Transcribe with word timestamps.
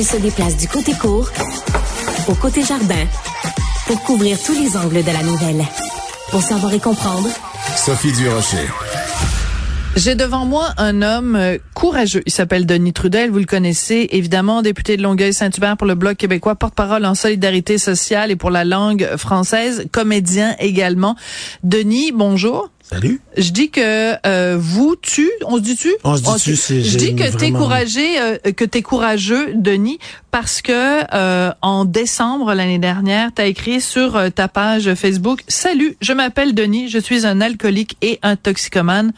Elle 0.00 0.06
se 0.06 0.16
déplace 0.16 0.56
du 0.56 0.66
côté 0.66 0.94
court 0.94 1.28
au 2.26 2.32
côté 2.32 2.62
jardin 2.62 3.04
pour 3.86 4.02
couvrir 4.02 4.42
tous 4.42 4.54
les 4.54 4.74
angles 4.74 5.04
de 5.04 5.10
la 5.12 5.22
nouvelle. 5.22 5.62
Pour 6.30 6.40
savoir 6.40 6.72
et 6.72 6.78
comprendre, 6.78 7.28
Sophie 7.76 8.10
Durocher. 8.12 8.66
J'ai 9.96 10.14
devant 10.14 10.46
moi 10.46 10.68
un 10.78 11.02
homme 11.02 11.36
euh, 11.36 11.58
courageux. 11.74 12.22
Il 12.24 12.32
s'appelle 12.32 12.64
Denis 12.64 12.94
Trudel. 12.94 13.30
Vous 13.30 13.40
le 13.40 13.44
connaissez, 13.44 14.08
évidemment, 14.12 14.62
député 14.62 14.96
de 14.96 15.02
Longueuil-Saint-Hubert 15.02 15.76
pour 15.76 15.86
le 15.86 15.96
Bloc 15.96 16.16
québécois, 16.16 16.54
porte-parole 16.54 17.04
en 17.04 17.14
solidarité 17.14 17.76
sociale 17.76 18.30
et 18.30 18.36
pour 18.36 18.50
la 18.50 18.64
langue 18.64 19.06
française, 19.18 19.84
comédien 19.92 20.56
également. 20.60 21.14
Denis, 21.62 22.10
bonjour. 22.12 22.70
Salut. 22.90 23.20
Je 23.36 23.50
dis 23.52 23.70
que 23.70 24.16
euh, 24.26 24.56
vous, 24.58 24.96
tu, 25.00 25.30
on 25.44 25.58
se 25.58 25.60
dit 25.60 25.76
tu? 25.76 25.94
On 26.02 26.16
se 26.16 26.22
dit 26.22 26.42
tu, 26.42 26.56
c'est 26.56 26.82
Je 26.82 26.98
dis 26.98 27.14
que 27.14 27.22
t'es 27.22 27.28
vraiment- 27.30 27.58
courageux, 27.60 28.00
euh, 28.20 28.38
que 28.50 28.64
t'es 28.64 28.82
courageux, 28.82 29.52
Denis, 29.54 30.00
parce 30.32 30.60
que 30.60 31.04
euh, 31.14 31.52
en 31.62 31.84
décembre 31.84 32.52
l'année 32.52 32.80
dernière, 32.80 33.30
t'as 33.32 33.46
écrit 33.46 33.80
sur 33.80 34.16
euh, 34.16 34.30
ta 34.30 34.48
page 34.48 34.92
Facebook 34.94 35.44
"Salut, 35.46 35.96
je 36.00 36.12
m'appelle 36.12 36.52
Denis, 36.52 36.88
je 36.88 36.98
suis 36.98 37.26
un 37.26 37.40
alcoolique 37.40 37.96
et 38.02 38.18
un 38.24 38.34
toxicomane." 38.34 39.12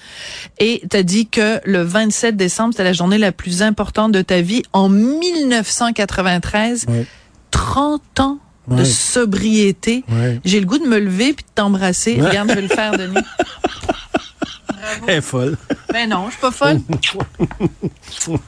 Et 0.58 0.82
t'as 0.90 1.02
dit 1.02 1.28
que 1.28 1.58
le 1.64 1.80
27 1.82 2.36
décembre, 2.36 2.74
c'était 2.74 2.84
la 2.84 2.92
journée 2.92 3.16
la 3.16 3.32
plus 3.32 3.62
importante 3.62 4.12
de 4.12 4.20
ta 4.20 4.42
vie 4.42 4.64
en 4.74 4.90
1993. 4.90 6.84
Ouais. 6.88 7.06
30 7.52 8.20
ans 8.20 8.38
de 8.68 8.84
sobriété. 8.84 10.04
Ouais. 10.08 10.40
J'ai 10.44 10.60
le 10.60 10.66
goût 10.66 10.78
de 10.78 10.86
me 10.86 10.98
lever 10.98 11.32
puis 11.32 11.44
de 11.44 11.50
t'embrasser. 11.54 12.14
Ouais. 12.20 12.28
Regarde, 12.28 12.50
je 12.50 12.54
vais 12.54 12.62
le 12.62 12.68
faire, 12.68 12.92
Denis. 12.96 13.14
Elle 15.06 15.16
est 15.18 15.20
folle. 15.20 15.56
Mais 15.92 16.06
non, 16.06 16.26
je 16.26 16.32
suis 16.32 16.40
pas 16.40 16.50
folle. 16.50 16.80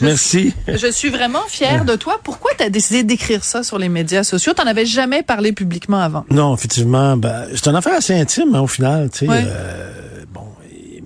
Merci. 0.00 0.54
Je 0.68 0.90
suis 0.90 1.08
vraiment 1.08 1.42
fière 1.48 1.84
de 1.84 1.96
toi. 1.96 2.20
Pourquoi 2.22 2.50
tu 2.56 2.62
as 2.64 2.70
décidé 2.70 3.02
d'écrire 3.02 3.42
ça 3.44 3.62
sur 3.62 3.78
les 3.78 3.88
médias 3.88 4.22
sociaux? 4.24 4.52
T'en 4.52 4.66
avais 4.66 4.84
jamais 4.86 5.22
parlé 5.22 5.52
publiquement 5.52 6.00
avant. 6.00 6.24
Non, 6.30 6.54
effectivement, 6.54 7.16
ben, 7.16 7.46
c'est 7.54 7.66
une 7.66 7.76
affaire 7.76 7.94
assez 7.94 8.14
intime 8.14 8.54
hein, 8.54 8.60
au 8.60 8.66
final. 8.66 9.08
Tu 9.10 9.20
sais, 9.20 9.28
Ouais. 9.28 9.42
euh, 9.46 10.22
bon, 10.32 10.44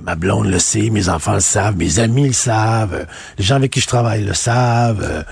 ma 0.02 0.16
blonde 0.16 0.46
le 0.46 0.58
sait, 0.58 0.90
mes 0.90 1.08
enfants 1.08 1.34
le 1.34 1.40
savent, 1.40 1.76
mes 1.76 1.98
amis 2.00 2.26
le 2.26 2.32
savent, 2.32 3.06
les 3.38 3.44
gens 3.44 3.56
avec 3.56 3.70
qui 3.72 3.80
je 3.80 3.86
travaille 3.86 4.24
le 4.24 4.34
savent. 4.34 5.02
euh, 5.02 5.22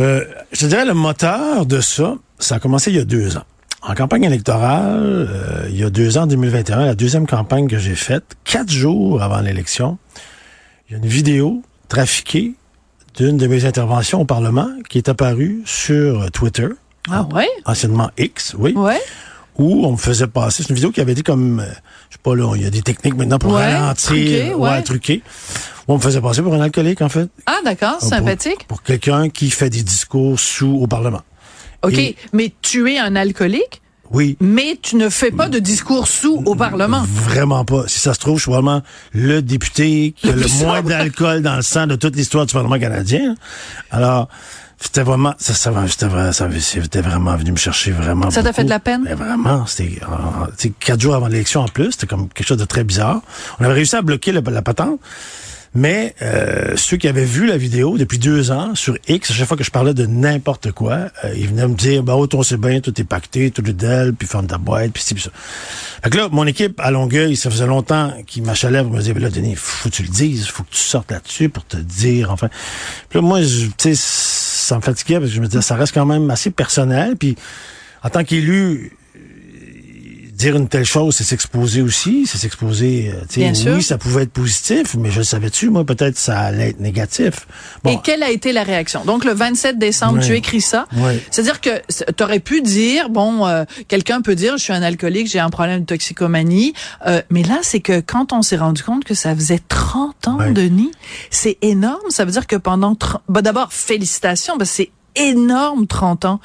euh, 0.00 0.24
je 0.52 0.60
te 0.60 0.66
dirais 0.66 0.84
le 0.84 0.94
moteur 0.94 1.66
de 1.66 1.80
ça, 1.80 2.14
ça 2.38 2.56
a 2.56 2.58
commencé 2.60 2.90
il 2.90 2.96
y 2.96 3.00
a 3.00 3.04
deux 3.04 3.36
ans. 3.36 3.44
En 3.82 3.94
campagne 3.94 4.24
électorale, 4.24 5.28
euh, 5.30 5.66
il 5.70 5.76
y 5.78 5.84
a 5.84 5.90
deux 5.90 6.18
ans, 6.18 6.26
2021, 6.26 6.84
la 6.86 6.94
deuxième 6.94 7.26
campagne 7.26 7.68
que 7.68 7.78
j'ai 7.78 7.94
faite, 7.94 8.24
quatre 8.44 8.70
jours 8.70 9.22
avant 9.22 9.40
l'élection, 9.40 9.98
il 10.88 10.92
y 10.92 10.94
a 10.96 10.98
une 10.98 11.06
vidéo 11.08 11.62
trafiquée 11.88 12.54
d'une 13.16 13.36
de 13.36 13.46
mes 13.46 13.64
interventions 13.64 14.20
au 14.20 14.24
Parlement 14.24 14.68
qui 14.88 14.98
est 14.98 15.08
apparue 15.08 15.62
sur 15.64 16.30
Twitter, 16.32 16.68
Ah 17.10 17.26
ouais? 17.34 17.48
anciennement 17.64 18.10
X, 18.18 18.54
oui 18.58 18.72
Ouais. 18.76 19.00
Où 19.58 19.84
on 19.86 19.92
me 19.92 19.96
faisait 19.96 20.26
passer. 20.28 20.62
C'est 20.62 20.68
une 20.70 20.76
vidéo 20.76 20.90
qui 20.92 21.00
avait 21.00 21.12
été 21.12 21.22
comme, 21.22 21.60
euh, 21.60 21.64
je 22.10 22.14
sais 22.16 22.20
pas 22.22 22.34
là, 22.34 22.54
il 22.56 22.62
y 22.62 22.66
a 22.66 22.70
des 22.70 22.82
techniques 22.82 23.16
maintenant 23.16 23.38
pour 23.38 23.52
Ouais, 23.52 23.74
ralentir, 23.74 24.06
truqué, 24.06 24.54
ouais. 24.54 24.82
truquer. 24.82 25.22
Où 25.88 25.94
on 25.94 25.96
me 25.96 26.02
faisait 26.02 26.20
passer 26.20 26.42
pour 26.42 26.54
un 26.54 26.60
alcoolique 26.60 27.02
en 27.02 27.08
fait. 27.08 27.28
Ah 27.46 27.58
d'accord, 27.64 28.00
sympathique. 28.00 28.66
Pour, 28.68 28.82
quelqu'un 28.82 29.28
qui 29.30 29.50
fait 29.50 29.70
des 29.70 29.82
discours 29.82 30.38
sous 30.38 30.78
au 30.80 30.86
Parlement. 30.86 31.22
OK, 31.82 31.94
et- 31.94 32.16
mais 32.32 32.52
tu 32.62 32.90
es 32.92 32.98
un 32.98 33.16
alcoolique, 33.16 33.80
Oui. 34.10 34.36
mais 34.40 34.78
tu 34.80 34.96
ne 34.96 35.08
fais 35.08 35.30
pas 35.30 35.48
de 35.48 35.58
discours 35.58 36.08
sous 36.08 36.42
au 36.46 36.54
Parlement. 36.54 37.04
Vraiment 37.06 37.64
pas. 37.64 37.84
Si 37.88 37.98
ça 38.00 38.14
se 38.14 38.18
trouve, 38.18 38.38
je 38.38 38.42
suis 38.44 38.52
vraiment 38.52 38.82
le 39.12 39.42
député 39.42 40.14
qui 40.16 40.28
a 40.30 40.32
Le 40.32 40.46
moins 40.64 40.82
d'alcool 40.82 41.42
dans 41.42 41.56
le 41.56 41.62
sang 41.62 41.86
de 41.86 41.96
toute 41.96 42.16
l'histoire 42.16 42.46
du 42.46 42.52
Parlement 42.54 42.78
canadien. 42.78 43.34
Alors, 43.90 44.28
c'était 44.80 45.02
vraiment, 45.02 45.34
ça, 45.38 45.54
ça, 45.54 45.72
ça, 46.32 46.48
c'était 46.60 47.00
vraiment 47.00 47.36
venu 47.36 47.50
me 47.52 47.56
chercher 47.56 47.90
vraiment. 47.90 48.30
Ça 48.30 48.42
t'a 48.42 48.52
fait 48.52 48.64
de 48.64 48.70
la 48.70 48.78
peine? 48.78 49.02
Mais 49.04 49.14
vraiment, 49.14 49.66
c'était, 49.66 49.98
euh, 50.02 50.68
quatre 50.78 51.00
jours 51.00 51.14
avant 51.16 51.26
l'élection 51.28 51.62
en 51.62 51.68
plus, 51.68 51.92
c'était 51.92 52.06
comme 52.06 52.28
quelque 52.28 52.46
chose 52.46 52.58
de 52.58 52.64
très 52.64 52.84
bizarre. 52.84 53.20
On 53.58 53.64
avait 53.64 53.74
réussi 53.74 53.96
à 53.96 54.02
bloquer 54.02 54.30
le- 54.32 54.40
la 54.48 54.62
patente. 54.62 55.00
Mais 55.74 56.14
euh, 56.22 56.76
ceux 56.76 56.96
qui 56.96 57.08
avaient 57.08 57.24
vu 57.24 57.46
la 57.46 57.56
vidéo 57.56 57.98
depuis 57.98 58.18
deux 58.18 58.50
ans 58.50 58.74
sur 58.74 58.96
X, 59.06 59.30
à 59.30 59.34
chaque 59.34 59.48
fois 59.48 59.56
que 59.56 59.64
je 59.64 59.70
parlais 59.70 59.94
de 59.94 60.06
n'importe 60.06 60.72
quoi, 60.72 61.08
euh, 61.24 61.34
ils 61.36 61.48
venaient 61.48 61.68
me 61.68 61.74
dire 61.74 62.02
bah 62.02 62.14
oh, 62.16 62.26
on 62.32 62.42
sait 62.42 62.56
bien, 62.56 62.80
tout 62.80 62.98
est 63.00 63.04
pacté, 63.04 63.50
tout 63.50 63.68
est 63.68 63.72
d'elle, 63.72 64.14
puis 64.14 64.26
ferme 64.26 64.46
ta 64.46 64.58
boîte, 64.58 64.92
puis 64.92 65.02
ci, 65.02 65.14
puis 65.14 65.22
ça. 65.22 65.30
Fait 66.02 66.10
que 66.10 66.16
là, 66.16 66.28
mon 66.30 66.46
équipe 66.46 66.80
à 66.80 66.90
Longueuil, 66.90 67.36
ça 67.36 67.50
faisait 67.50 67.66
longtemps 67.66 68.12
qu'ils 68.26 68.42
m'achalaient 68.42 68.82
pour 68.82 68.92
me 68.92 69.02
dire, 69.02 69.18
là, 69.18 69.30
Denis, 69.30 69.56
faut 69.56 69.88
que 69.88 69.94
tu 69.94 70.02
le 70.02 70.08
dises, 70.08 70.46
faut 70.46 70.62
que 70.62 70.70
tu 70.70 70.78
sortes 70.78 71.10
là-dessus 71.10 71.48
pour 71.48 71.66
te 71.66 71.76
dire, 71.76 72.30
enfin. 72.30 72.48
Puis 73.08 73.18
là, 73.18 73.22
moi, 73.22 73.40
tu 73.40 73.70
sais, 73.78 73.92
ça 73.94 74.76
me 74.76 74.80
fatiguait 74.80 75.18
parce 75.18 75.30
que 75.30 75.36
je 75.36 75.40
me 75.40 75.46
disais, 75.46 75.62
ça 75.62 75.76
reste 75.76 75.92
quand 75.92 76.06
même 76.06 76.30
assez 76.30 76.50
personnel, 76.50 77.16
puis 77.16 77.36
en 78.02 78.10
tant 78.10 78.24
qu'élu, 78.24 78.96
dire 80.38 80.56
une 80.56 80.68
telle 80.68 80.84
chose, 80.84 81.16
c'est 81.16 81.24
s'exposer 81.24 81.82
aussi, 81.82 82.24
c'est 82.26 82.38
s'exposer, 82.38 83.12
euh, 83.12 83.54
sûr. 83.54 83.74
oui, 83.74 83.82
ça 83.82 83.98
pouvait 83.98 84.22
être 84.22 84.32
positif, 84.32 84.94
mais 84.96 85.10
je 85.10 85.18
le 85.18 85.24
savais-tu, 85.24 85.68
moi, 85.68 85.84
peut-être 85.84 86.16
ça 86.16 86.38
allait 86.38 86.70
être 86.70 86.80
négatif. 86.80 87.48
Bon, 87.82 87.90
Et 87.90 87.98
quelle 88.04 88.22
a 88.22 88.30
été 88.30 88.52
la 88.52 88.62
réaction? 88.62 89.04
Donc, 89.04 89.24
le 89.24 89.32
27 89.34 89.78
décembre, 89.78 90.18
Ouais. 90.20 90.26
tu 90.26 90.34
écris 90.36 90.60
ça. 90.60 90.86
Ouais. 90.96 91.20
C'est-à-dire 91.32 91.60
que 91.60 91.70
tu 92.12 92.22
aurais 92.22 92.38
pu 92.38 92.62
dire, 92.62 93.10
bon, 93.10 93.46
euh, 93.46 93.64
quelqu'un 93.88 94.22
peut 94.22 94.36
dire, 94.36 94.56
je 94.58 94.62
suis 94.62 94.72
un 94.72 94.82
alcoolique, 94.82 95.28
j'ai 95.28 95.40
un 95.40 95.50
problème 95.50 95.80
de 95.80 95.86
toxicomanie. 95.86 96.72
Euh, 97.06 97.20
mais 97.30 97.42
là, 97.42 97.58
c'est 97.62 97.80
que 97.80 97.98
quand 98.00 98.32
on 98.32 98.42
s'est 98.42 98.56
rendu 98.56 98.82
compte 98.84 99.02
que 99.04 99.14
ça 99.14 99.34
faisait 99.34 99.60
30 99.68 100.28
ans, 100.28 100.38
Ouais. 100.38 100.52
Denis, 100.52 100.92
c'est 101.30 101.58
énorme. 101.62 102.10
Ça 102.10 102.24
veut 102.24 102.30
dire 102.30 102.46
que 102.46 102.54
pendant... 102.56 102.94
30 102.94 103.22
bah, 103.28 103.42
D'abord, 103.42 103.72
félicitations, 103.72 104.56
que 104.56 104.64
c'est 104.64 104.90
énorme 105.16 105.86
30 105.88 106.26
ans. 106.26 106.40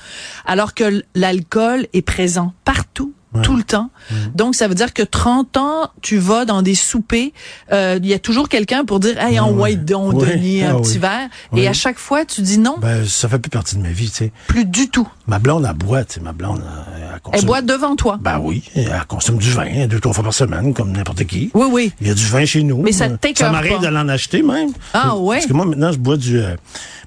Alors 0.47 0.73
que 0.73 1.03
l'alcool 1.13 1.85
est 1.93 2.01
présent 2.01 2.53
partout. 2.65 3.13
Tout 3.41 3.55
le 3.55 3.63
temps. 3.63 3.89
Donc, 4.35 4.55
ça 4.55 4.67
veut 4.67 4.75
dire 4.75 4.94
que 4.94 5.01
30 5.03 5.57
ans, 5.57 5.89
tu 6.01 6.17
vas 6.17 6.45
dans 6.45 6.61
des 6.61 6.75
soupers, 6.75 7.31
euh, 7.71 7.97
il 8.01 8.07
y 8.07 8.13
a 8.13 8.19
toujours 8.19 8.47
quelqu'un 8.49 8.85
pour 8.85 8.99
dire, 8.99 9.19
hey, 9.19 9.39
en 9.39 9.51
Ouais. 9.51 9.61
white 9.73 9.85
don, 9.85 10.11
Ouais. 10.13 10.35
Denis, 10.35 10.63
un 10.63 10.75
Ah 10.75 10.79
petit 10.81 10.94
oui. 10.94 10.97
verre. 10.99 11.29
Et 11.55 11.67
à 11.67 11.73
chaque 11.73 11.97
fois, 11.97 12.25
tu 12.25 12.41
dis 12.41 12.57
non, 12.59 12.75
ben, 12.79 13.05
ça 13.05 13.27
fait 13.29 13.39
plus 13.39 13.49
partie 13.49 13.75
de 13.75 13.81
ma 13.81 13.89
vie, 13.89 14.09
tu 14.09 14.17
sais. 14.17 14.31
plus 14.47 14.66
du 14.66 14.89
tout. 14.89 15.07
Ma 15.27 15.39
blonde, 15.39 15.66
elle 15.67 15.75
boit, 15.75 16.03
tu 16.03 16.16
sais, 16.16 16.19
ma 16.19 16.33
blonde, 16.33 16.61
elle, 16.95 17.19
consomme... 17.22 17.39
Elle 17.39 17.45
boit 17.45 17.61
devant 17.61 17.95
toi. 17.95 18.19
Ben 18.22 18.39
oui, 18.39 18.63
elle 18.75 18.91
consomme 19.07 19.38
du 19.38 19.49
vin 19.49 19.88
deux, 19.88 19.99
trois 19.99 20.13
fois 20.13 20.23
par 20.25 20.33
semaine, 20.33 20.73
comme 20.73 20.91
n'importe 20.91 21.23
qui. 21.25 21.49
Oui, 21.53 21.67
oui. 21.72 21.91
Il 22.01 22.07
y 22.07 22.11
a 22.11 22.13
du 22.13 22.25
vin 22.25 22.45
chez 22.45 22.63
nous. 22.63 22.81
Mais 22.81 22.91
ça 22.91 23.05
Euh, 23.05 23.17
t'écoeure 23.19 23.47
Ça 23.47 23.51
m'arrive 23.51 23.79
de 23.79 23.88
l'en 23.88 24.07
acheter 24.09 24.41
même. 24.43 24.69
Ah, 24.93 25.16
ouais? 25.16 25.38
Parce 25.38 25.47
que 25.47 25.53
moi, 25.53 25.66
maintenant, 25.66 25.91
je 25.91 25.97
bois 25.97 26.17
du... 26.17 26.39
euh, 26.39 26.55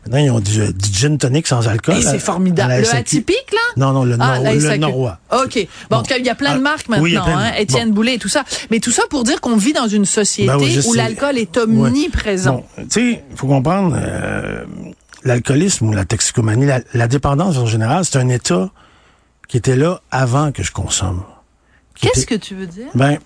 maintenant, 0.07 0.19
ils 0.25 0.31
ont 0.31 0.41
du, 0.41 0.73
du 0.73 0.93
gin 0.93 1.19
tonic 1.19 1.47
sans 1.47 1.67
alcool. 1.69 2.03
C'est 2.03 2.19
formidable. 2.19 2.75
Le 2.83 2.95
atypique, 2.95 3.53
là? 3.53 3.59
Non, 3.77 3.93
non, 3.93 4.05
le, 4.05 4.17
Ah, 4.21 4.39
nor- 4.41 4.53
le 4.55 4.77
norrois. 4.77 5.19
OK. 5.33 5.67
Bon, 5.91 5.99
en 5.99 6.03
tout 6.03 6.09
cas, 6.09 6.19
il 6.19 6.25
y 6.25 6.29
a 6.31 6.35
plein 6.35 6.53
de 6.55 6.59
Ah, 6.59 6.63
marques 6.63 6.89
maintenant, 6.89 7.05
oui, 7.05 7.13
de 7.15 7.19
hein. 7.19 7.53
Étienne 7.59 7.89
Bon. 7.91 7.97
Boulay 7.97 8.15
et 8.15 8.19
tout 8.19 8.29
ça. 8.29 8.45
Mais 8.71 8.81
tout 8.81 8.91
ça 8.93 9.03
pour 9.11 9.25
dire 9.25 9.41
qu'on 9.41 9.57
vit 9.57 9.73
dans 9.73 9.89
une 9.89 10.05
société 10.05 10.47
Ben 10.53 10.59
oui, 10.59 10.81
où 10.87 10.95
l'alcool 10.95 11.39
est 11.39 11.57
omniprésent. 11.57 12.53
Bon, 12.55 12.65
tu 12.79 12.85
sais, 12.91 13.23
il 13.31 13.37
faut 13.37 13.47
comprendre, 13.47 13.97
euh, 13.99 14.65
l'alcoolisme 15.25 15.89
ou 15.89 15.93
la 15.93 16.05
toxicomanie, 16.05 16.67
la, 16.67 16.81
la 16.95 17.09
dépendance 17.09 17.57
en 17.59 17.67
général, 17.67 18.05
c'est 18.05 18.19
un 18.19 18.29
état 18.29 18.71
qui 19.49 19.57
était 19.57 19.77
là 19.77 20.01
avant 20.11 20.53
que 20.53 20.63
je 20.63 20.73
consomme. 20.73 21.23
Qu'est-ce 22.01 22.21
était- 22.23 22.37
que 22.37 22.41
tu 22.45 22.55
veux 22.55 22.67
dire? 22.67 22.87
Ben, 22.95 23.19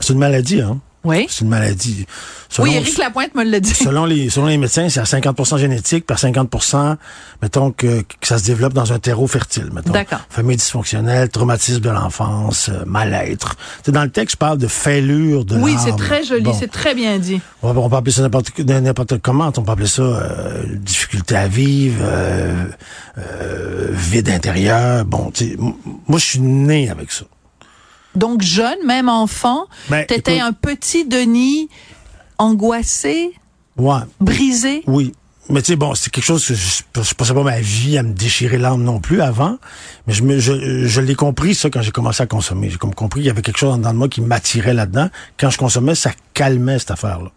c'est 0.00 0.12
une 0.12 0.18
maladie, 0.18 0.60
hein. 0.60 0.80
Oui. 1.04 1.26
C'est 1.28 1.42
une 1.42 1.50
maladie. 1.50 2.06
Selon- 2.48 2.68
Oui, 2.68 2.74
Éric 2.76 2.98
Lapointe 2.98 3.34
me 3.34 3.44
l'a 3.44 3.60
dit. 3.60 3.72
Selon 3.74 4.04
les, 4.04 4.30
selon 4.30 4.46
les 4.46 4.58
médecins, 4.58 4.88
c'est 4.88 5.00
à 5.00 5.04
50% 5.04 5.58
génétique, 5.58 6.06
par 6.06 6.18
50% 6.18 6.96
mettons, 7.40 7.70
que, 7.70 8.00
que 8.02 8.26
ça 8.26 8.38
se 8.38 8.44
développe 8.44 8.72
dans 8.72 8.92
un 8.92 8.98
terreau 8.98 9.26
fertile, 9.26 9.68
mettons. 9.72 9.92
D'accord. 9.92 10.20
Famille 10.28 10.56
dysfonctionnelle, 10.56 11.28
traumatisme 11.28 11.80
de 11.80 11.90
l'enfance, 11.90 12.68
euh, 12.68 12.84
mal-être. 12.86 13.56
Dans 13.86 14.02
le 14.02 14.10
texte, 14.10 14.32
je 14.34 14.38
parle 14.38 14.58
de 14.58 14.66
fêlure 14.66 15.44
de 15.44 15.56
Oui, 15.56 15.76
c'est 15.82 15.96
très 15.96 16.24
joli, 16.24 16.42
Bon. 16.42 16.52
c'est 16.58 16.70
très 16.70 16.94
bien 16.94 17.18
dit. 17.18 17.40
On, 17.62 17.88
peut 17.88 17.96
appeler 17.96 18.12
ça 18.12 18.22
n'importe 18.22 18.58
n'importe 18.58 19.18
comment. 19.18 19.52
On 19.56 19.62
peut 19.62 19.72
appeler 19.72 19.86
ça 19.86 20.02
euh, 20.02 20.64
difficulté 20.76 21.36
à 21.36 21.48
vivre, 21.48 22.00
euh, 22.02 22.64
euh, 23.18 23.88
vide 23.92 24.30
intérieur. 24.30 25.04
Bon, 25.04 25.32
moi, 26.06 26.18
je 26.18 26.24
suis 26.24 26.40
né 26.40 26.90
avec 26.90 27.12
ça. 27.12 27.24
Donc, 28.14 28.42
jeune, 28.42 28.78
même 28.86 29.08
enfant, 29.08 29.66
Ben, 29.90 30.04
t'étais 30.06 30.36
écoute- 30.38 30.46
un 30.48 30.52
petit 30.52 31.04
Denis 31.04 31.68
angoissé, 32.38 33.32
Ouais, 33.76 34.00
brisé? 34.20 34.82
oui. 34.86 35.12
Mais 35.50 35.62
tu 35.62 35.72
sais, 35.72 35.76
bon, 35.76 35.94
c'est 35.94 36.10
quelque 36.10 36.24
chose 36.26 36.46
que 36.46 36.52
je, 36.52 36.82
je 37.02 37.14
passais 37.14 37.32
pas 37.32 37.42
ma 37.42 37.58
vie 37.58 37.96
à 37.96 38.02
me 38.02 38.12
déchirer 38.12 38.58
l'âme 38.58 38.82
non 38.82 39.00
plus 39.00 39.22
avant. 39.22 39.56
Mais 40.06 40.12
je, 40.12 40.22
me, 40.22 40.38
je, 40.38 40.86
je 40.86 41.00
l'ai 41.00 41.14
compris, 41.14 41.54
ça, 41.54 41.70
quand 41.70 41.80
j'ai 41.80 41.90
commencé 41.90 42.22
à 42.22 42.26
consommer. 42.26 42.68
J'ai 42.68 42.76
comme 42.76 42.94
compris 42.94 43.20
qu'il 43.20 43.28
y 43.28 43.30
avait 43.30 43.40
quelque 43.40 43.56
chose 43.58 43.78
dans 43.80 43.94
moi 43.94 44.10
qui 44.10 44.20
m'attirait 44.20 44.74
là-dedans. 44.74 45.08
Quand 45.38 45.48
je 45.48 45.56
consommais, 45.56 45.94
ça 45.94 46.10
calmait 46.34 46.78
cette 46.78 46.90
affaire-là. 46.90 47.30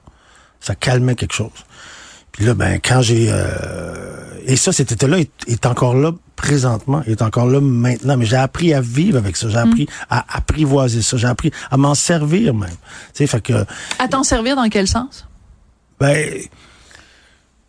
Ça 0.60 0.76
calmait 0.76 1.16
quelque 1.16 1.34
chose. 1.34 1.52
Puis 2.34 2.44
là, 2.44 2.54
ben, 2.54 2.82
quand 2.84 3.02
j'ai... 3.02 3.28
euh, 3.30 4.18
et 4.46 4.58
ça, 4.58 4.74
cet 4.74 4.92
état-là 4.92 5.20
est, 5.20 5.32
est 5.48 5.66
encore 5.66 5.94
là 5.96 6.12
présentement, 6.42 7.04
est 7.06 7.22
encore 7.22 7.46
là 7.46 7.62
maintenant. 7.62 8.18
Mais 8.18 8.26
j'ai 8.26 8.36
appris 8.36 8.74
à 8.74 8.82
vivre 8.82 9.18
avec 9.18 9.38
ça. 9.38 9.48
J'ai 9.50 9.58
appris 9.58 9.88
à 10.10 10.26
apprivoiser 10.38 11.02
ça. 11.04 11.16
J'ai 11.18 11.28
appris 11.28 11.52
à 11.70 11.78
m'en 11.78 11.94
servir 11.96 12.54
même. 12.54 12.70
Tu 12.70 12.78
sais, 13.14 13.28
fait 13.28 13.42
que... 13.42 13.66
À 14.00 14.08
t'en 14.10 14.24
servir 14.24 14.56
dans 14.56 14.68
quel 14.70 14.88
sens? 14.88 15.28
Ben, 16.00 16.18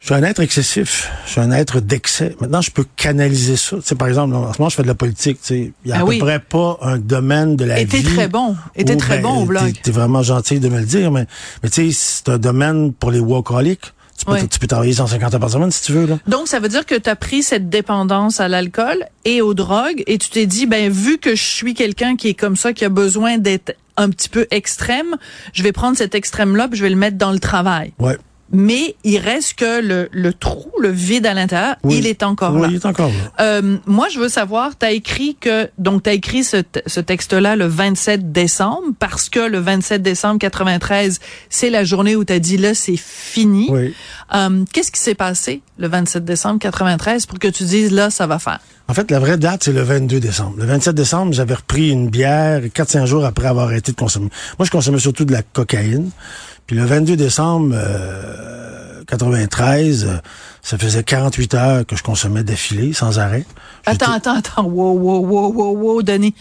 Je 0.00 0.06
suis 0.06 0.14
un 0.14 0.22
être 0.22 0.40
excessif. 0.40 1.10
Je 1.26 1.32
suis 1.32 1.40
un 1.40 1.50
être 1.52 1.80
d'excès. 1.80 2.34
Maintenant, 2.40 2.62
je 2.62 2.70
peux 2.70 2.84
canaliser 2.96 3.56
ça. 3.56 3.76
Tu 3.76 3.82
sais, 3.84 3.94
par 3.94 4.08
exemple, 4.08 4.34
en 4.34 4.52
ce 4.52 4.58
moment, 4.58 4.70
je 4.70 4.74
fais 4.76 4.82
de 4.82 4.88
la 4.88 4.94
politique. 4.94 5.38
Tu 5.42 5.46
sais, 5.46 5.72
il 5.84 5.90
y 5.90 5.92
a 5.92 5.98
Ah 5.98 6.00
à 6.00 6.04
oui. 6.04 6.18
peu 6.18 6.24
près 6.24 6.40
pas 6.40 6.78
un 6.80 6.98
domaine 6.98 7.56
de 7.56 7.64
la 7.66 7.78
Et 7.78 7.84
vie. 7.84 8.02
t'es 8.02 8.08
très 8.14 8.28
bon. 8.28 8.56
Et 8.74 8.84
t'es 8.84 8.96
très 8.96 9.18
ben, 9.18 9.24
bon 9.24 9.42
au 9.42 9.44
blog. 9.44 9.64
T'es, 9.74 9.80
t'es 9.82 9.90
vraiment 9.90 10.22
gentil 10.22 10.58
de 10.60 10.68
me 10.68 10.78
le 10.80 10.86
dire, 10.86 11.10
mais, 11.12 11.26
mais 11.62 11.68
tu 11.68 11.92
sais, 11.92 11.96
c'est 12.24 12.28
un 12.32 12.38
domaine 12.38 12.92
pour 12.94 13.10
les 13.10 13.20
workaholics. 13.20 13.92
Tu 14.22 14.26
peux, 14.26 14.32
Ouais. 14.34 14.46
tu 14.46 14.58
peux 14.60 14.68
travailler 14.68 14.92
150 14.92 15.34
heures 15.34 15.40
par 15.40 15.50
semaine 15.50 15.72
si 15.72 15.82
tu 15.82 15.90
veux, 15.92 16.06
là. 16.06 16.18
Donc, 16.28 16.46
ça 16.46 16.60
veut 16.60 16.68
dire 16.68 16.86
que 16.86 16.94
tu 16.94 17.10
as 17.10 17.16
pris 17.16 17.42
cette 17.42 17.68
dépendance 17.68 18.38
à 18.38 18.46
l'alcool 18.46 19.04
et 19.24 19.40
aux 19.42 19.52
drogues 19.52 20.04
et 20.06 20.16
tu 20.16 20.28
t'es 20.30 20.46
dit, 20.46 20.66
ben, 20.66 20.92
vu 20.92 21.18
que 21.18 21.34
je 21.34 21.42
suis 21.42 21.74
quelqu'un 21.74 22.14
qui 22.14 22.28
est 22.28 22.34
comme 22.34 22.54
ça, 22.54 22.72
qui 22.72 22.84
a 22.84 22.88
besoin 22.88 23.38
d'être 23.38 23.74
un 23.96 24.10
petit 24.10 24.28
peu 24.28 24.46
extrême, 24.52 25.16
je 25.52 25.64
vais 25.64 25.72
prendre 25.72 25.96
cet 25.96 26.14
extrême-là 26.14 26.68
puis 26.68 26.78
je 26.78 26.84
vais 26.84 26.90
le 26.90 26.96
mettre 26.96 27.18
dans 27.18 27.32
le 27.32 27.40
travail. 27.40 27.92
Ouais. 27.98 28.16
Mais 28.52 28.96
il 29.02 29.18
reste 29.18 29.54
que 29.54 29.80
le, 29.80 30.08
le 30.12 30.32
trou, 30.34 30.70
le 30.78 30.90
vide 30.90 31.26
à 31.26 31.34
l'intérieur, 31.34 31.76
Oui. 31.82 31.96
il 31.98 32.06
est 32.06 32.22
encore 32.22 32.52
oui, 32.54 32.62
là. 32.62 32.68
il 32.70 32.74
est 32.76 32.86
encore 32.86 33.08
là. 33.08 33.14
Euh, 33.40 33.78
moi, 33.86 34.08
je 34.12 34.18
veux 34.18 34.28
savoir, 34.28 34.76
tu 34.78 34.84
as 34.84 34.92
écrit 34.92 35.36
que 35.40 35.70
donc 35.78 36.02
tu 36.02 36.10
as 36.10 36.12
écrit 36.12 36.44
ce, 36.44 36.58
ce 36.86 37.00
texte-là 37.00 37.56
le 37.56 37.66
27 37.66 38.30
décembre 38.30 38.82
parce 38.98 39.28
que 39.30 39.40
le 39.40 39.58
27 39.58 40.02
décembre 40.02 40.38
93, 40.38 41.18
c'est 41.48 41.70
la 41.70 41.84
journée 41.84 42.14
où 42.14 42.24
tu 42.24 42.32
as 42.34 42.38
dit 42.38 42.58
là 42.58 42.74
c'est 42.74 42.96
fini. 42.98 43.68
Oui. 43.70 43.94
Euh, 44.34 44.64
qu'est-ce 44.72 44.92
qui 44.92 45.00
s'est 45.00 45.14
passé 45.14 45.62
le 45.78 45.88
27 45.88 46.24
décembre 46.24 46.58
93 46.60 47.26
pour 47.26 47.38
que 47.38 47.48
tu 47.48 47.64
dises 47.64 47.90
là 47.92 48.10
ça 48.10 48.26
va 48.26 48.38
faire? 48.38 48.60
En 48.88 48.94
fait, 48.94 49.10
la 49.10 49.20
vraie 49.20 49.38
date, 49.38 49.62
c'est 49.64 49.72
le 49.72 49.80
22 49.82 50.20
décembre. 50.20 50.56
Le 50.58 50.66
27 50.66 50.94
décembre, 50.94 51.32
j'avais 51.32 51.54
repris 51.54 51.90
une 51.90 52.10
bière 52.10 52.60
4-5 52.60 53.06
jours 53.06 53.24
après 53.24 53.46
avoir 53.46 53.66
arrêté 53.66 53.92
de 53.92 53.96
consommer. 53.96 54.28
Moi, 54.58 54.66
je 54.66 54.70
consommais 54.70 54.98
surtout 54.98 55.24
de 55.24 55.32
la 55.32 55.42
cocaïne. 55.42 56.10
Puis 56.72 56.80
le 56.80 56.86
22 56.86 57.16
décembre 57.16 57.74
euh, 57.74 59.04
93, 59.06 60.06
euh, 60.06 60.16
ça 60.62 60.78
faisait 60.78 61.04
48 61.04 61.52
heures 61.52 61.84
que 61.86 61.96
je 61.96 62.02
consommais 62.02 62.44
d'affilée, 62.44 62.94
sans 62.94 63.18
arrêt. 63.18 63.44
Attends, 63.84 64.10
attends, 64.10 64.36
attends. 64.38 64.64
Wow, 64.64 64.98
wow, 64.98 65.18
wow, 65.18 65.52
wow, 65.52 65.76
wow, 65.76 66.02
Denis. 66.02 66.34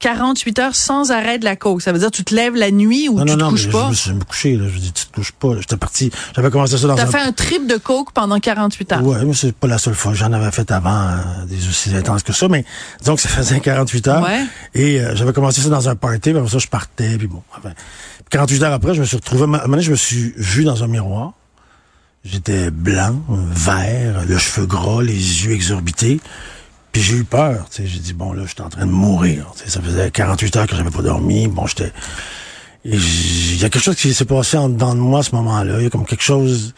48 0.00 0.58
heures 0.58 0.74
sans 0.74 1.10
arrêt 1.10 1.38
de 1.38 1.44
la 1.44 1.56
coke. 1.56 1.82
Ça 1.82 1.92
veut 1.92 1.98
dire 1.98 2.10
que 2.10 2.16
tu 2.16 2.24
te 2.24 2.34
lèves 2.34 2.56
la 2.56 2.70
nuit 2.70 3.08
ou 3.08 3.18
non, 3.18 3.24
tu 3.24 3.30
non, 3.30 3.36
te 3.36 3.42
non, 3.42 3.50
couches 3.50 3.66
mais 3.66 3.72
pas? 3.72 3.84
je 3.84 3.90
me 3.90 3.94
suis 3.94 4.12
me 4.14 4.24
couché, 4.24 4.56
là. 4.56 4.64
Je 4.72 4.78
dis, 4.78 4.92
tu 4.92 5.06
te 5.06 5.14
couches 5.14 5.32
pas. 5.32 5.56
J'étais 5.60 5.76
parti. 5.76 6.10
J'avais 6.34 6.50
commencé 6.50 6.76
ça 6.78 6.86
dans 6.86 6.96
T'as 6.96 7.04
un... 7.04 7.06
fait 7.06 7.20
un 7.20 7.32
trip 7.32 7.66
de 7.66 7.76
coke 7.76 8.12
pendant 8.12 8.40
48 8.40 8.92
heures. 8.92 9.04
Ouais, 9.04 9.24
mais 9.24 9.34
c'est 9.34 9.54
pas 9.54 9.66
la 9.66 9.78
seule 9.78 9.94
fois. 9.94 10.14
J'en 10.14 10.32
avais 10.32 10.50
fait 10.50 10.70
avant 10.70 10.90
euh, 10.90 11.44
des 11.46 11.68
aussi 11.68 11.94
intenses 11.94 12.22
que 12.22 12.32
ça, 12.32 12.48
mais 12.48 12.64
disons 13.00 13.14
que 13.14 13.22
ça 13.22 13.28
faisait 13.28 13.60
48 13.60 14.08
heures. 14.08 14.22
Ouais. 14.22 14.46
Et 14.74 15.00
euh, 15.00 15.14
j'avais 15.14 15.32
commencé 15.32 15.60
ça 15.60 15.68
dans 15.68 15.88
un 15.88 15.96
party, 15.96 16.30
puis 16.30 16.38
après 16.38 16.50
ça, 16.50 16.58
je 16.58 16.68
partais, 16.68 17.18
puis 17.18 17.26
bon. 17.26 17.42
Enfin, 17.56 17.72
48 18.30 18.62
heures 18.62 18.72
après, 18.72 18.94
je 18.94 19.00
me 19.00 19.06
suis 19.06 19.16
retrouvé... 19.16 19.42
À 19.42 19.44
un 19.44 19.46
moment 19.48 19.68
donné, 19.68 19.82
je 19.82 19.90
me 19.90 19.96
suis 19.96 20.32
vu 20.36 20.64
dans 20.64 20.82
un 20.82 20.86
miroir. 20.86 21.34
J'étais 22.24 22.70
blanc, 22.70 23.18
vert, 23.28 24.24
le 24.26 24.36
cheveu 24.38 24.66
gras, 24.66 25.02
les 25.02 25.14
yeux 25.14 25.52
exorbités. 25.52 26.20
Puis 26.92 27.02
j'ai 27.02 27.16
eu 27.16 27.24
peur, 27.24 27.68
tu 27.70 27.82
sais. 27.82 27.88
J'ai 27.88 28.00
dit, 28.00 28.12
bon, 28.12 28.32
là, 28.32 28.44
j'étais 28.46 28.62
en 28.62 28.68
train 28.68 28.86
de 28.86 28.90
mourir. 28.90 29.52
Ça 29.66 29.80
faisait 29.80 30.10
48 30.10 30.56
heures 30.56 30.66
que 30.66 30.76
j'avais 30.76 30.90
pas 30.90 31.02
dormi. 31.02 31.46
Bon, 31.48 31.66
j'étais... 31.66 31.92
Il 32.84 33.60
y 33.60 33.64
a 33.64 33.68
quelque 33.68 33.82
chose 33.82 33.96
qui 33.96 34.14
s'est 34.14 34.24
passé 34.24 34.56
en 34.56 34.68
dedans 34.70 34.94
de 34.94 35.00
moi 35.00 35.20
à 35.20 35.22
ce 35.22 35.34
moment-là. 35.34 35.78
Il 35.78 35.84
y 35.84 35.86
a 35.86 35.90
comme 35.90 36.06
quelque 36.06 36.22
chose 36.22 36.74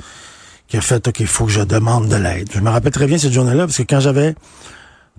qui 0.67 0.77
a 0.77 0.81
fait, 0.81 1.07
OK, 1.07 1.21
il 1.21 1.27
faut 1.27 1.47
que 1.47 1.53
je 1.53 1.61
demande 1.61 2.09
de 2.09 2.17
l'aide. 2.17 2.49
Je 2.53 2.61
me 2.61 2.71
rappelle 2.71 2.93
très 2.93 3.07
bien 3.07 3.19
cette 3.19 3.33
journée-là, 3.33 3.67
parce 3.67 3.77
que 3.77 3.85
quand 3.85 4.01
j'avais 4.01 4.35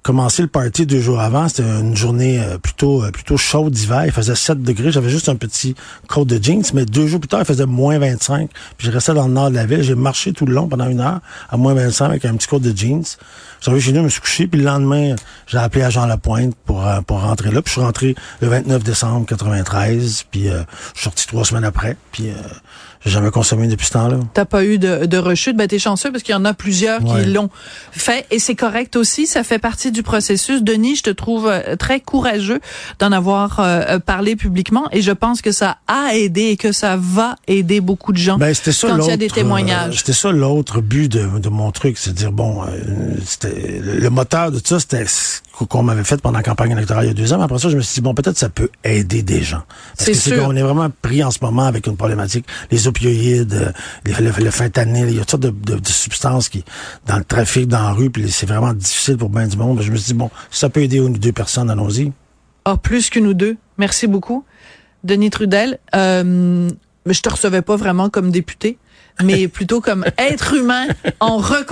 commencé 0.03 0.41
le 0.41 0.49
party 0.49 0.85
deux 0.85 0.99
jours 0.99 1.19
avant, 1.19 1.47
c'était 1.47 1.63
une 1.63 1.95
journée 1.95 2.39
euh, 2.39 2.57
plutôt 2.57 3.03
euh, 3.03 3.11
plutôt 3.11 3.37
chaude 3.37 3.71
d'hiver. 3.71 4.03
Il 4.05 4.11
faisait 4.11 4.35
7 4.35 4.61
degrés. 4.61 4.91
J'avais 4.91 5.09
juste 5.09 5.29
un 5.29 5.35
petit 5.35 5.75
coat 6.07 6.25
de 6.25 6.41
jeans, 6.41 6.63
mais 6.73 6.85
deux 6.85 7.07
jours 7.07 7.21
plus 7.21 7.29
tard, 7.29 7.39
il 7.39 7.45
faisait 7.45 7.65
moins 7.65 7.97
25. 7.97 8.49
Puis 8.77 8.87
je 8.87 8.91
restais 8.91 9.13
dans 9.13 9.27
le 9.27 9.33
nord 9.33 9.49
de 9.49 9.55
la 9.55 9.65
ville. 9.65 9.81
J'ai 9.81 9.95
marché 9.95 10.33
tout 10.33 10.45
le 10.45 10.53
long 10.53 10.67
pendant 10.67 10.89
une 10.89 10.99
heure 10.99 11.21
à 11.49 11.57
moins 11.57 11.73
25 11.73 12.05
avec 12.05 12.25
un 12.25 12.35
petit 12.35 12.47
coat 12.47 12.59
de 12.59 12.75
jeans. 12.75 13.03
J'arrive 13.63 13.81
chez 13.81 13.93
nous, 13.93 13.99
je 13.99 14.03
me 14.03 14.09
suis 14.09 14.19
couché, 14.19 14.47
puis 14.47 14.59
le 14.59 14.65
lendemain, 14.65 15.15
j'ai 15.47 15.57
appelé 15.57 15.85
à 15.85 15.89
Jean 15.89 16.05
Lapointe 16.05 16.53
pour, 16.65 16.85
euh, 16.85 16.99
pour 16.99 17.21
rentrer 17.21 17.49
là. 17.49 17.61
Puis 17.61 17.69
je 17.69 17.79
suis 17.79 17.81
rentré 17.81 18.15
le 18.41 18.49
29 18.49 18.83
décembre 18.83 19.25
93, 19.25 20.25
puis 20.29 20.49
euh, 20.49 20.63
je 20.93 20.99
suis 20.99 21.03
sorti 21.05 21.27
trois 21.27 21.45
semaines 21.45 21.63
après, 21.63 21.95
puis 22.11 22.29
euh, 22.29 22.33
j'ai 23.05 23.11
jamais 23.11 23.31
consommé 23.31 23.67
depuis 23.67 23.85
ce 23.87 23.93
temps-là. 23.93 24.17
T'as 24.33 24.45
pas 24.45 24.63
eu 24.63 24.77
de, 24.77 25.05
de 25.05 25.17
rechute, 25.17 25.55
ben 25.57 25.67
t'es 25.67 25.79
chanceux 25.79 26.11
parce 26.11 26.23
qu'il 26.23 26.33
y 26.33 26.37
en 26.37 26.45
a 26.45 26.53
plusieurs 26.53 27.03
Ouais. 27.03 27.23
qui 27.23 27.29
l'ont 27.31 27.49
fait 27.91 28.25
et 28.31 28.39
c'est 28.39 28.55
correct 28.55 28.95
aussi. 28.95 29.27
Ça 29.27 29.43
fait 29.43 29.59
partie 29.59 29.91
du 29.91 30.03
processus. 30.03 30.63
Denis, 30.63 30.95
je 30.97 31.03
te 31.03 31.09
trouve 31.09 31.47
euh, 31.47 31.75
très 31.75 31.99
courageux 31.99 32.59
d'en 32.99 33.11
avoir 33.11 33.59
euh, 33.59 33.81
euh, 33.89 33.99
parlé 33.99 34.35
publiquement 34.35 34.85
et 34.91 35.01
je 35.01 35.11
pense 35.11 35.41
que 35.41 35.51
ça 35.51 35.77
a 35.87 36.15
aidé 36.15 36.43
et 36.43 36.57
que 36.57 36.71
ça 36.71 36.95
va 36.97 37.35
aider 37.47 37.81
beaucoup 37.81 38.11
de 38.13 38.17
gens. 38.17 38.37
Ben, 38.37 38.53
c'était 38.53 38.71
ça 38.71 38.87
quand 38.89 38.97
il 39.03 39.09
y 39.09 39.11
a 39.11 39.17
des 39.17 39.29
témoignages. 39.29 39.93
euh, 39.95 39.97
c'était 39.97 40.13
ça 40.13 40.31
l'autre 40.31 40.81
but 40.81 41.09
de, 41.11 41.39
de 41.39 41.49
mon 41.49 41.71
truc, 41.71 41.97
c'est 41.97 42.11
de 42.11 42.15
dire 42.17 42.31
bon, 42.31 42.63
euh, 42.63 42.67
c'était 43.25 43.81
le, 43.83 44.09
moteur 44.09 44.51
de 44.51 44.59
tout 44.59 44.67
ça, 44.67 44.79
c'était 44.79 45.05
ce 45.05 45.41
qu'on 45.69 45.83
m'avait 45.83 46.03
fait 46.03 46.21
pendant 46.21 46.37
la 46.37 46.43
campagne 46.43 46.71
électorale 46.71 47.05
il 47.05 47.07
y 47.07 47.11
a 47.11 47.13
deux 47.13 47.31
ans. 47.33 47.37
Mais 47.37 47.43
après 47.43 47.59
ça, 47.59 47.69
je 47.69 47.75
me 47.77 47.81
suis 47.81 47.95
dit 47.95 48.01
bon, 48.01 48.13
peut-être 48.13 48.37
ça 48.37 48.49
peut 48.49 48.69
aider 48.83 49.21
des 49.23 49.41
gens. 49.43 49.61
Parce 49.97 50.09
que 50.09 50.13
c'est 50.15 50.37
qu'on 50.37 50.55
est 50.55 50.61
vraiment 50.61 50.89
pris 51.01 51.23
en 51.23 51.31
ce 51.31 51.39
moment 51.41 51.63
avec 51.65 51.87
une 51.87 51.95
problématique, 51.97 52.45
les 52.71 52.87
opioïdes, 52.93 53.53
euh, 53.53 53.71
le, 54.21 54.43
le 54.43 54.51
fentanyl, 54.51 55.07
il 55.09 55.15
y 55.15 55.17
a 55.17 55.21
toutes 55.21 55.31
sortes 55.31 55.43
de, 55.43 55.49
de- 55.73 55.79
de 55.79 55.87
substances 55.87 56.49
qui 56.49 56.63
dans 57.07 57.17
le 57.17 57.23
trafic, 57.23 57.67
dans 57.67 57.81
la 57.83 57.91
rue, 57.91 58.09
puis 58.09 58.29
c'est 58.31 58.45
vraiment 58.45 58.73
difficile 58.73 59.17
pour 59.17 59.29
bien 59.29 59.47
du 59.47 59.57
monde. 59.57 59.81
Je 59.81 59.91
me 59.91 59.97
suis 59.97 60.13
dit 60.13 60.17
bon, 60.17 60.29
ça 60.51 60.69
peut 60.69 60.81
aider 60.81 60.97
une 60.97 61.15
ou 61.15 61.17
deux 61.17 61.31
personnes, 61.31 61.69
allons-y. 61.69 62.11
Ah, 62.65 62.77
plus 62.77 63.09
qu'une 63.09 63.27
ou 63.27 63.33
deux. 63.33 63.57
Merci 63.77 64.07
beaucoup. 64.07 64.45
Denis 65.03 65.29
Trudel, 65.31 65.79
euh, 65.95 66.69
mais 67.05 67.13
je 67.13 67.21
te 67.21 67.29
recevais 67.29 67.61
pas 67.61 67.75
vraiment 67.75 68.09
comme 68.09 68.31
député, 68.31 68.77
mais 69.21 69.47
plutôt 69.57 69.81
comme 69.81 70.05
être 70.17 70.53
humain 70.53 70.85
en 71.19 71.37
reconnaissance 71.37 71.67